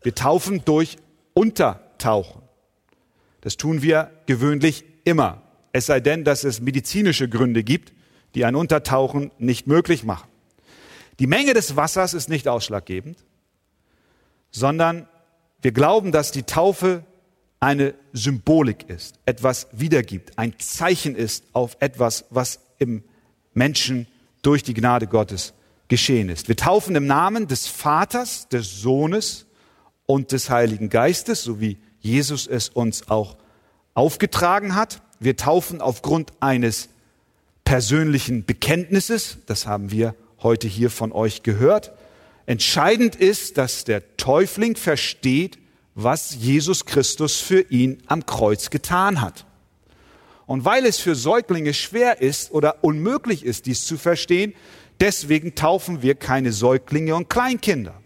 [0.02, 0.96] Wir taufen durch
[1.34, 2.42] Untertauchen.
[3.40, 5.42] Das tun wir gewöhnlich immer.
[5.72, 7.92] Es sei denn, dass es medizinische Gründe gibt,
[8.34, 10.28] die ein Untertauchen nicht möglich machen.
[11.18, 13.18] Die Menge des Wassers ist nicht ausschlaggebend,
[14.56, 15.06] sondern
[15.62, 17.04] wir glauben, dass die Taufe
[17.60, 23.02] eine Symbolik ist, etwas wiedergibt, ein Zeichen ist auf etwas, was im
[23.54, 24.06] Menschen
[24.42, 25.54] durch die Gnade Gottes
[25.88, 26.48] geschehen ist.
[26.48, 29.46] Wir taufen im Namen des Vaters, des Sohnes
[30.04, 33.36] und des Heiligen Geistes, so wie Jesus es uns auch
[33.94, 35.02] aufgetragen hat.
[35.18, 36.88] Wir taufen aufgrund eines
[37.64, 41.92] persönlichen Bekenntnisses, das haben wir heute hier von euch gehört.
[42.46, 45.58] Entscheidend ist, dass der Täufling versteht,
[45.94, 49.46] was Jesus Christus für ihn am Kreuz getan hat.
[50.46, 54.54] Und weil es für Säuglinge schwer ist oder unmöglich ist, dies zu verstehen,
[55.00, 58.00] deswegen taufen wir keine Säuglinge und Kleinkinder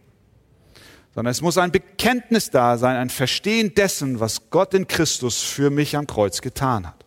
[1.14, 5.70] sondern es muss ein Bekenntnis da sein, ein Verstehen dessen, was Gott in Christus für
[5.70, 7.05] mich am Kreuz getan hat.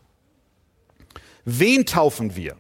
[1.46, 2.58] Wen taufen wir?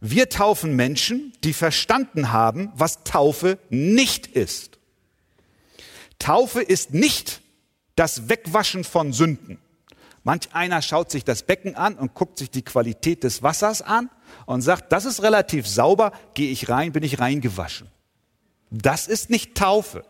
[0.00, 4.78] Wir taufen Menschen, die verstanden haben, was Taufe nicht ist.
[6.18, 7.42] Taufe ist nicht
[7.96, 9.58] das Wegwaschen von Sünden.
[10.22, 14.10] Manch einer schaut sich das Becken an und guckt sich die Qualität des Wassers an
[14.46, 17.88] und sagt, das ist relativ sauber, gehe ich rein, bin ich reingewaschen.
[18.70, 20.04] Das ist nicht Taufe.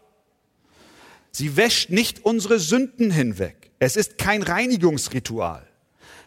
[1.30, 3.70] Sie wäscht nicht unsere Sünden hinweg.
[3.78, 5.66] Es ist kein Reinigungsritual.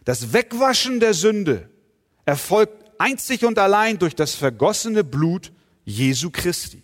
[0.05, 1.69] Das Wegwaschen der Sünde
[2.25, 5.51] erfolgt einzig und allein durch das vergossene Blut
[5.85, 6.83] Jesu Christi.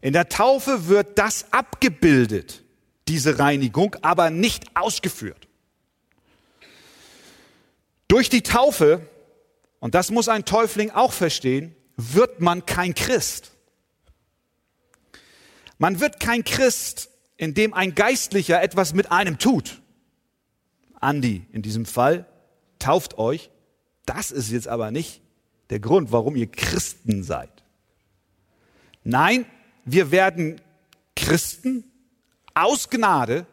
[0.00, 2.64] In der Taufe wird das abgebildet,
[3.06, 5.46] diese Reinigung, aber nicht ausgeführt.
[8.08, 9.08] Durch die Taufe,
[9.78, 13.52] und das muss ein Täufling auch verstehen, wird man kein Christ.
[15.78, 19.80] Man wird kein Christ, in dem ein Geistlicher etwas mit einem tut.
[20.94, 22.26] Andi in diesem Fall
[22.78, 23.50] tauft euch.
[24.06, 25.19] Das ist jetzt aber nicht
[25.70, 27.50] der Grund, warum ihr Christen seid.
[29.04, 29.46] Nein,
[29.84, 30.60] wir werden
[31.16, 31.84] Christen
[32.54, 33.46] aus Gnade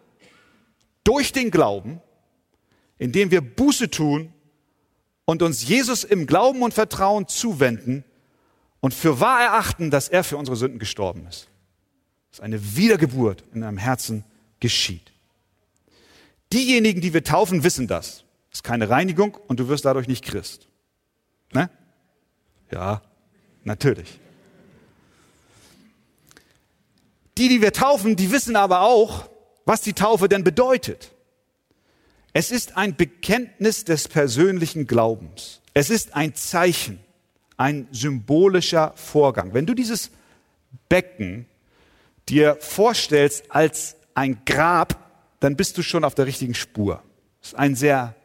[1.03, 2.01] durch den Glauben,
[2.97, 4.33] indem wir Buße tun
[5.25, 8.03] und uns Jesus im Glauben und Vertrauen zuwenden
[8.81, 11.47] und für wahr erachten, dass er für unsere Sünden gestorben ist
[12.37, 14.23] dass eine Wiedergeburt in deinem Herzen
[14.59, 15.11] geschieht.
[16.53, 18.25] Diejenigen, die wir taufen, wissen das.
[18.51, 20.67] Das ist keine Reinigung und du wirst dadurch nicht Christ.
[21.53, 21.69] Ne?
[22.71, 23.01] Ja,
[23.63, 24.19] natürlich.
[27.37, 29.29] Die, die wir taufen, die wissen aber auch,
[29.65, 31.11] was die Taufe denn bedeutet.
[32.33, 35.61] Es ist ein Bekenntnis des persönlichen Glaubens.
[35.73, 36.99] Es ist ein Zeichen,
[37.57, 39.53] ein symbolischer Vorgang.
[39.53, 40.11] Wenn du dieses
[40.89, 41.45] Becken
[42.29, 47.03] dir vorstellst als ein Grab, dann bist du schon auf der richtigen Spur.
[47.41, 48.15] Es ist ein sehr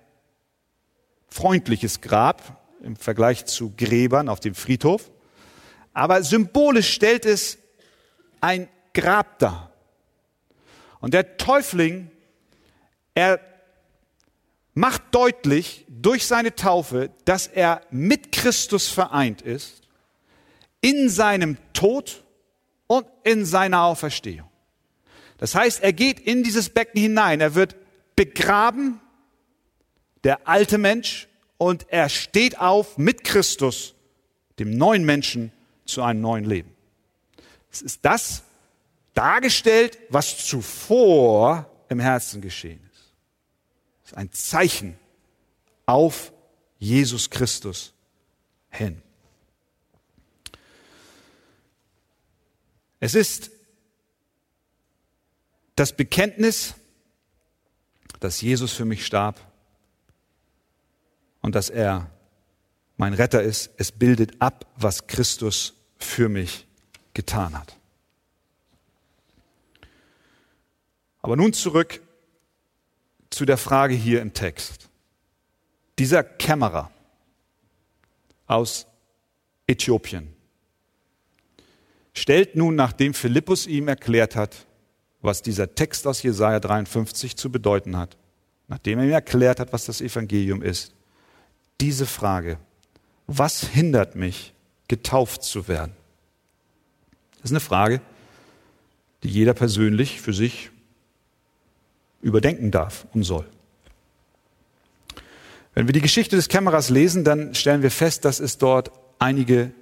[1.29, 5.11] freundliches Grab im Vergleich zu Gräbern auf dem Friedhof.
[5.93, 7.59] Aber symbolisch stellt es
[8.41, 9.73] ein Grab dar.
[11.01, 12.11] Und der Täufling,
[13.15, 13.41] er
[14.75, 19.83] macht deutlich durch seine Taufe, dass er mit Christus vereint ist,
[20.81, 22.25] in seinem Tod
[22.87, 24.49] und in seiner Auferstehung.
[25.39, 27.77] Das heißt, er geht in dieses Becken hinein, er wird
[28.17, 29.01] begraben,
[30.25, 31.29] der alte Mensch,
[31.63, 33.95] und er steht auf mit Christus,
[34.59, 35.53] dem neuen Menschen,
[35.85, 36.75] zu einem neuen Leben.
[37.71, 38.43] Es ist das
[39.15, 43.13] dargestellt, was zuvor im Herzen geschehen ist.
[44.03, 44.99] Es ist ein Zeichen
[45.87, 46.33] auf
[46.81, 47.95] Jesus Christus
[48.69, 49.01] hin.
[52.99, 53.53] Es ist
[55.77, 56.75] das Bekenntnis,
[58.19, 59.52] dass Jesus für mich starb
[61.43, 62.11] und dass er
[62.97, 63.71] mein Retter ist.
[63.77, 66.67] Es bildet ab, was Christus für mich
[67.15, 67.77] getan hat.
[71.21, 72.01] Aber nun zurück
[73.31, 74.89] zu der Frage hier im Text.
[75.99, 76.91] Dieser Kämmerer
[78.47, 78.87] aus
[79.67, 80.35] Äthiopien,
[82.13, 84.67] stellt nun, nachdem Philippus ihm erklärt hat,
[85.21, 88.17] was dieser Text aus Jesaja 53 zu bedeuten hat,
[88.69, 90.93] nachdem er ihm erklärt hat, was das Evangelium ist,
[91.81, 92.59] diese Frage,
[93.27, 94.53] was hindert mich,
[94.89, 95.93] getauft zu werden?
[97.37, 98.01] Das ist eine Frage,
[99.23, 100.71] die jeder persönlich für sich
[102.21, 103.47] überdenken darf und soll.
[105.75, 109.73] Wenn wir die Geschichte des Kämmerers lesen, dann stellen wir fest, dass es dort einige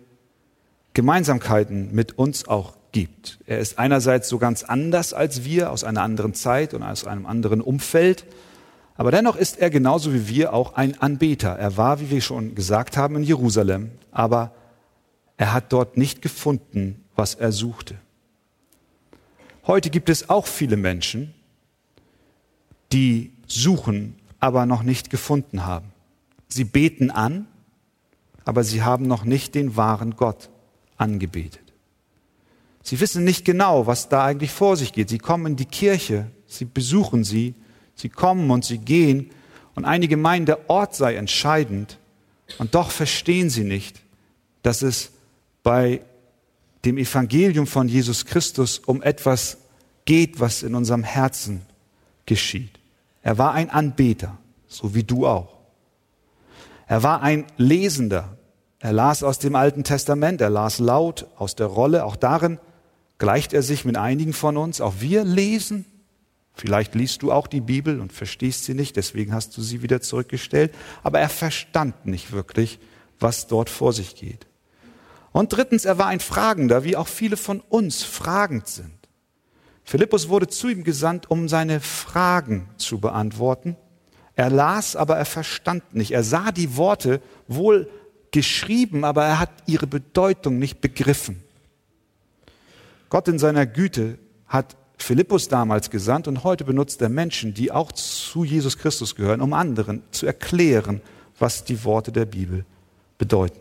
[0.94, 3.38] Gemeinsamkeiten mit uns auch gibt.
[3.46, 7.26] Er ist einerseits so ganz anders als wir, aus einer anderen Zeit und aus einem
[7.26, 8.24] anderen Umfeld,
[8.96, 11.50] aber dennoch ist er genauso wie wir auch ein Anbeter.
[11.50, 14.52] Er war, wie wir schon gesagt haben, in Jerusalem, aber
[15.36, 17.96] er hat dort nicht gefunden, was er suchte.
[19.66, 21.32] Heute gibt es auch viele Menschen,
[22.92, 25.92] die suchen, aber noch nicht gefunden haben.
[26.48, 27.46] Sie beten an,
[28.44, 30.50] aber sie haben noch nicht den wahren Gott
[30.96, 31.72] angebetet.
[32.82, 35.08] Sie wissen nicht genau, was da eigentlich vor sich geht.
[35.08, 37.54] Sie kommen in die Kirche, sie besuchen sie,
[38.00, 39.30] sie kommen und sie gehen
[39.74, 41.98] und einige meinen, der Ort sei entscheidend
[42.58, 44.00] und doch verstehen sie nicht,
[44.62, 45.12] dass es
[45.62, 46.02] bei
[46.84, 49.58] dem Evangelium von Jesus Christus um etwas
[50.04, 51.62] geht, was in unserem Herzen
[52.26, 52.78] geschieht.
[53.22, 55.58] Er war ein Anbeter, so wie du auch.
[56.86, 58.36] Er war ein Lesender.
[58.80, 62.04] Er las aus dem Alten Testament, er las laut aus der Rolle.
[62.04, 62.58] Auch darin
[63.18, 64.80] gleicht er sich mit einigen von uns.
[64.80, 65.84] Auch wir lesen.
[66.54, 70.00] Vielleicht liest du auch die Bibel und verstehst sie nicht, deswegen hast du sie wieder
[70.00, 70.74] zurückgestellt.
[71.02, 72.78] Aber er verstand nicht wirklich,
[73.18, 74.46] was dort vor sich geht.
[75.32, 78.92] Und drittens, er war ein Fragender, wie auch viele von uns fragend sind.
[79.84, 83.76] Philippus wurde zu ihm gesandt, um seine Fragen zu beantworten.
[84.36, 86.12] Er las, aber er verstand nicht.
[86.12, 87.88] Er sah die Worte wohl
[88.30, 91.42] geschrieben, aber er hat ihre Bedeutung nicht begriffen.
[93.08, 97.92] Gott in seiner Güte hat Philippus damals gesandt und heute benutzt er Menschen, die auch
[97.92, 101.00] zu Jesus Christus gehören, um anderen zu erklären,
[101.38, 102.64] was die Worte der Bibel
[103.18, 103.60] bedeuten.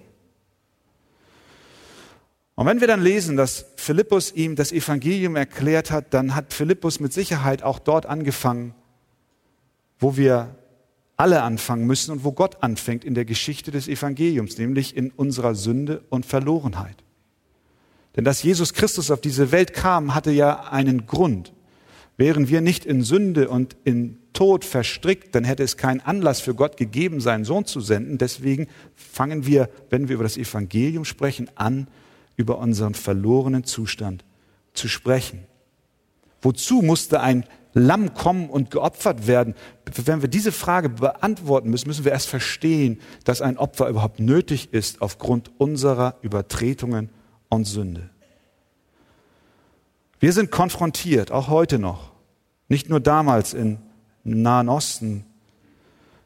[2.56, 7.00] Und wenn wir dann lesen, dass Philippus ihm das Evangelium erklärt hat, dann hat Philippus
[7.00, 8.76] mit Sicherheit auch dort angefangen,
[9.98, 10.56] wo wir
[11.16, 15.56] alle anfangen müssen und wo Gott anfängt in der Geschichte des Evangeliums, nämlich in unserer
[15.56, 16.98] Sünde und Verlorenheit.
[18.16, 21.54] Denn dass Jesus Christus auf diese Welt kam, hatte ja einen Grund.
[22.18, 26.54] Wären wir nicht in Sünde und in Tod verstrickt, dann hätte es keinen Anlass für
[26.54, 28.18] Gott gegeben, seinen Sohn zu senden.
[28.18, 31.88] Deswegen fangen wir, wenn wir über das Evangelium sprechen, an,
[32.36, 34.26] über unseren verlorenen Zustand
[34.74, 35.46] zu sprechen.
[36.42, 39.56] Wozu musste ein Lamm kommen und geopfert werden?
[40.06, 44.74] Wenn wir diese Frage beantworten müssen, müssen wir erst verstehen, dass ein Opfer überhaupt nötig
[44.74, 47.10] ist aufgrund unserer Übertretungen
[47.50, 48.10] und Sünde.
[50.20, 52.12] Wir sind konfrontiert, auch heute noch,
[52.68, 53.78] nicht nur damals im
[54.24, 55.26] Nahen Osten.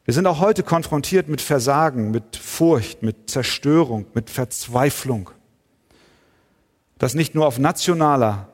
[0.04, 5.30] Wir sind auch heute konfrontiert mit Versagen, mit Furcht, mit Zerstörung, mit Verzweiflung
[6.98, 8.48] das nicht nur auf nationaler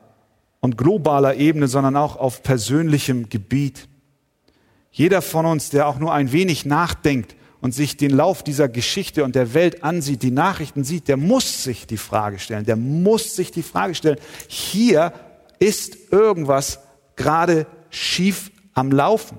[0.59, 3.87] und globaler Ebene, sondern auch auf persönlichem Gebiet.
[4.91, 9.23] Jeder von uns, der auch nur ein wenig nachdenkt und sich den Lauf dieser Geschichte
[9.23, 13.35] und der Welt ansieht, die Nachrichten sieht, der muss sich die Frage stellen, der muss
[13.35, 15.13] sich die Frage stellen, hier
[15.59, 16.79] ist irgendwas
[17.15, 19.37] gerade schief am Laufen.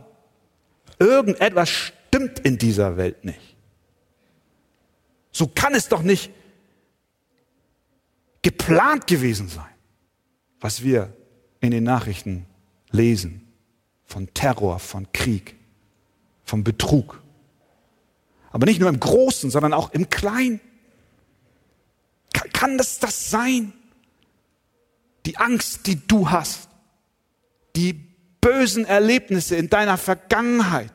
[0.98, 3.56] Irgendetwas stimmt in dieser Welt nicht.
[5.32, 6.30] So kann es doch nicht
[8.42, 9.64] geplant gewesen sein,
[10.60, 11.16] was wir
[11.60, 12.46] in den Nachrichten
[12.90, 13.48] lesen
[14.04, 15.56] von Terror, von Krieg,
[16.44, 17.21] von Betrug.
[18.52, 20.60] Aber nicht nur im Großen, sondern auch im Kleinen.
[22.32, 23.72] Kann, kann das das sein?
[25.26, 26.68] Die Angst, die du hast,
[27.76, 27.92] die
[28.40, 30.92] bösen Erlebnisse in deiner Vergangenheit,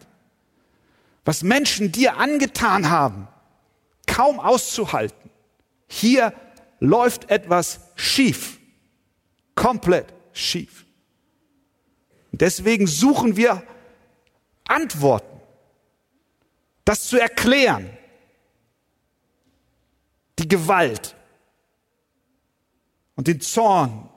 [1.25, 3.27] was Menschen dir angetan haben,
[4.05, 5.29] kaum auszuhalten.
[5.87, 6.33] Hier
[6.79, 8.59] läuft etwas schief.
[9.55, 10.85] Komplett schief.
[12.31, 13.63] Deswegen suchen wir
[14.67, 15.36] Antworten,
[16.87, 17.89] das zu erklären.
[20.39, 21.15] Die Gewalt
[23.15, 24.09] und den Zorn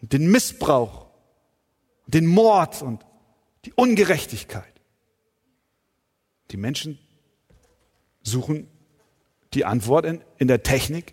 [0.00, 1.06] und den Missbrauch
[2.06, 3.04] und den Mord und
[3.66, 4.72] die Ungerechtigkeit.
[6.50, 6.98] Die Menschen
[8.22, 8.68] suchen
[9.52, 11.12] die Antwort in, in der Technik,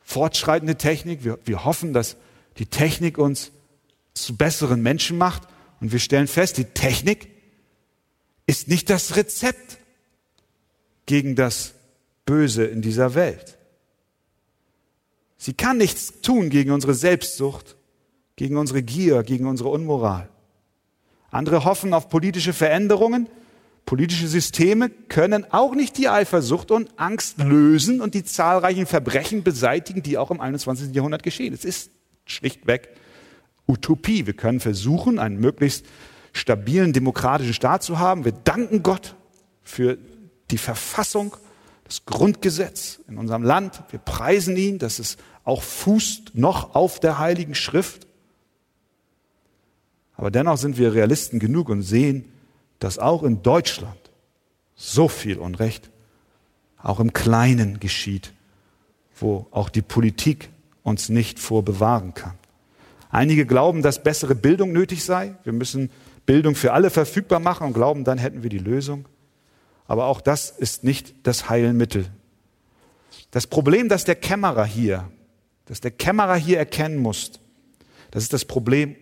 [0.00, 1.24] fortschreitende Technik.
[1.24, 2.16] Wir, wir hoffen, dass
[2.58, 3.50] die Technik uns
[4.12, 5.48] zu besseren Menschen macht.
[5.80, 7.31] Und wir stellen fest, die Technik
[8.52, 9.78] ist nicht das Rezept
[11.06, 11.72] gegen das
[12.26, 13.56] Böse in dieser Welt.
[15.38, 17.76] Sie kann nichts tun gegen unsere Selbstsucht,
[18.36, 20.28] gegen unsere Gier, gegen unsere Unmoral.
[21.30, 23.26] Andere hoffen auf politische Veränderungen,
[23.84, 30.02] Politische Systeme können auch nicht die Eifersucht und Angst lösen und die zahlreichen Verbrechen beseitigen,
[30.02, 30.94] die auch im 21.
[30.94, 31.52] Jahrhundert geschehen.
[31.52, 31.90] Es ist
[32.24, 32.90] schlichtweg
[33.66, 34.24] Utopie.
[34.26, 35.84] Wir können versuchen, einen möglichst
[36.32, 38.24] stabilen demokratischen Staat zu haben.
[38.24, 39.14] Wir danken Gott
[39.62, 39.98] für
[40.50, 41.36] die Verfassung
[41.84, 43.82] das Grundgesetz in unserem Land.
[43.90, 48.06] Wir preisen ihn, dass es auch fußt noch auf der Heiligen Schrift.
[50.16, 52.24] Aber dennoch sind wir Realisten genug und sehen,
[52.78, 53.98] dass auch in Deutschland
[54.74, 55.90] so viel Unrecht
[56.82, 58.32] auch im Kleinen geschieht,
[59.16, 60.50] wo auch die Politik
[60.82, 62.34] uns nicht vorbewahren kann.
[63.10, 65.34] Einige glauben, dass bessere Bildung nötig sei.
[65.44, 65.90] Wir müssen
[66.26, 69.06] Bildung für alle verfügbar machen und glauben, dann hätten wir die Lösung.
[69.86, 72.06] Aber auch das ist nicht das Heilmittel.
[73.30, 75.10] Das Problem, das der Kämmerer hier,
[75.66, 77.32] das der Kämmerer hier erkennen muss,
[78.10, 78.94] das ist das Problem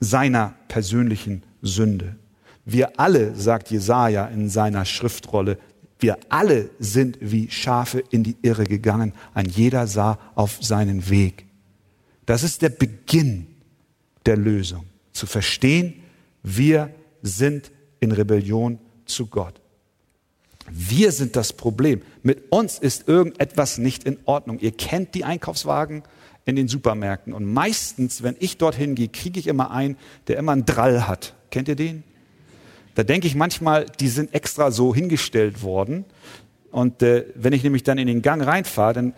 [0.00, 2.16] seiner persönlichen Sünde.
[2.64, 5.58] Wir alle, sagt Jesaja in seiner Schriftrolle,
[5.98, 9.14] wir alle sind wie Schafe in die Irre gegangen.
[9.34, 11.46] Ein jeder sah auf seinen Weg.
[12.26, 13.46] Das ist der Beginn
[14.26, 14.84] der Lösung.
[15.12, 16.02] Zu verstehen,
[16.46, 19.60] wir sind in Rebellion zu Gott.
[20.70, 22.02] Wir sind das Problem.
[22.22, 24.60] Mit uns ist irgendetwas nicht in Ordnung.
[24.60, 26.04] Ihr kennt die Einkaufswagen
[26.44, 27.32] in den Supermärkten.
[27.32, 29.96] Und meistens, wenn ich dorthin gehe, kriege ich immer einen,
[30.28, 31.34] der immer einen Drall hat.
[31.50, 32.04] Kennt ihr den?
[32.94, 36.04] Da denke ich manchmal, die sind extra so hingestellt worden.
[36.70, 39.14] Und äh, wenn ich nämlich dann in den Gang reinfahre, dann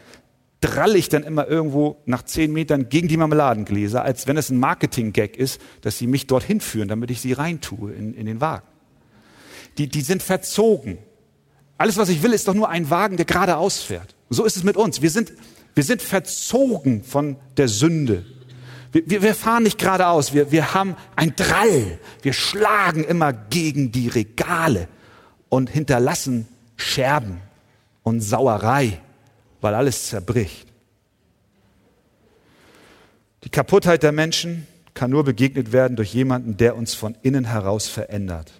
[0.60, 4.58] dralle ich dann immer irgendwo nach zehn Metern gegen die Marmeladengläser, als wenn es ein
[4.58, 8.66] Marketing-Gag ist, dass sie mich dorthin führen, damit ich sie reintue in, in den Wagen.
[9.78, 10.98] Die, die sind verzogen.
[11.76, 14.16] Alles, was ich will, ist doch nur ein Wagen, der geradeaus fährt.
[14.30, 15.00] So ist es mit uns.
[15.00, 15.32] Wir sind,
[15.74, 18.24] wir sind verzogen von der Sünde.
[18.90, 20.34] Wir, wir, wir fahren nicht geradeaus.
[20.34, 22.00] Wir, wir haben ein Drall.
[22.22, 24.88] Wir schlagen immer gegen die Regale
[25.48, 27.40] und hinterlassen Scherben
[28.02, 29.00] und Sauerei,
[29.60, 30.68] weil alles zerbricht.
[33.44, 37.88] Die Kaputtheit der Menschen kann nur begegnet werden durch jemanden, der uns von innen heraus
[37.88, 38.52] verändert.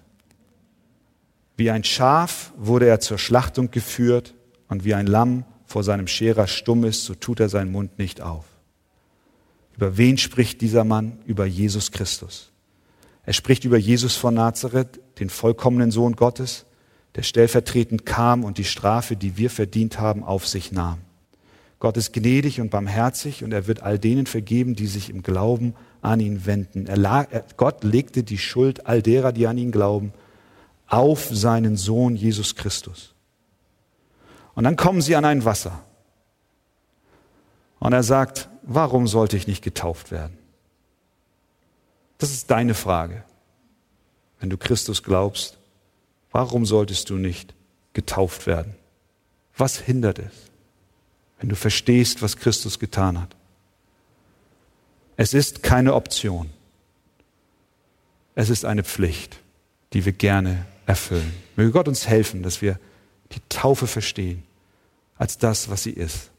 [1.57, 4.33] Wie ein Schaf wurde er zur Schlachtung geführt
[4.69, 8.21] und wie ein Lamm vor seinem Scherer stumm ist, so tut er seinen Mund nicht
[8.21, 8.45] auf.
[9.75, 11.19] Über wen spricht dieser Mann?
[11.25, 12.51] Über Jesus Christus.
[13.25, 16.65] Er spricht über Jesus von Nazareth, den vollkommenen Sohn Gottes,
[17.15, 20.99] der stellvertretend kam und die Strafe, die wir verdient haben, auf sich nahm.
[21.79, 25.75] Gott ist gnädig und barmherzig und er wird all denen vergeben, die sich im Glauben
[26.01, 26.87] an ihn wenden.
[26.87, 30.13] Er, Gott legte die Schuld all derer, die an ihn glauben,
[30.87, 33.13] auf seinen Sohn Jesus Christus.
[34.55, 35.83] Und dann kommen sie an ein Wasser.
[37.79, 40.37] Und er sagt, warum sollte ich nicht getauft werden?
[42.17, 43.23] Das ist deine Frage.
[44.39, 45.58] Wenn du Christus glaubst,
[46.31, 47.53] warum solltest du nicht
[47.93, 48.75] getauft werden?
[49.57, 50.33] Was hindert es,
[51.39, 53.35] wenn du verstehst, was Christus getan hat?
[55.17, 56.49] Es ist keine Option.
[58.35, 59.37] Es ist eine Pflicht,
[59.91, 61.33] die wir gerne erfüllen.
[61.57, 62.79] Möge Gott uns helfen, dass wir
[63.33, 64.43] die Taufe verstehen
[65.17, 66.31] als das, was sie ist,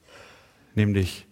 [0.74, 1.26] nämlich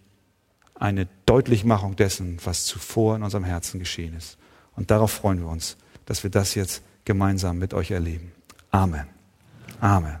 [0.75, 4.37] eine Deutlichmachung dessen, was zuvor in unserem Herzen geschehen ist.
[4.75, 8.31] Und darauf freuen wir uns, dass wir das jetzt gemeinsam mit euch erleben.
[8.73, 9.07] Amen.
[9.81, 10.19] Amen.